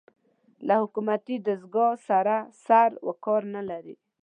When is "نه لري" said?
3.55-3.95